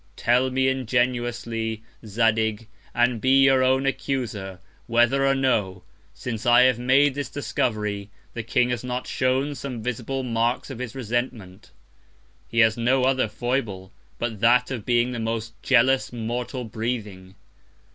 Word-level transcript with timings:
Tell 0.15 0.49
me 0.49 0.67
ingenuously 0.67 1.83
Zadig; 2.03 2.67
and 2.95 3.21
be 3.21 3.43
your 3.43 3.61
own 3.63 3.85
Accuser, 3.85 4.57
whether 4.87 5.27
or 5.27 5.35
no, 5.35 5.83
since 6.11 6.43
I 6.43 6.61
have 6.63 6.79
made 6.79 7.13
this 7.13 7.29
Discovery, 7.29 8.09
the 8.33 8.41
King 8.41 8.71
has 8.71 8.83
not 8.83 9.05
shewn 9.05 9.53
some 9.53 9.83
visible 9.83 10.23
Marks 10.23 10.71
of 10.71 10.79
his 10.79 10.95
Resentment. 10.95 11.69
He 12.49 12.61
has 12.61 12.77
no 12.77 13.03
other 13.03 13.27
Foible, 13.27 13.91
but 14.17 14.39
that 14.39 14.71
of 14.71 14.87
being 14.87 15.11
the 15.11 15.19
most 15.19 15.53
jealous 15.61 16.11
Mortal 16.11 16.63
breathing. 16.65 17.35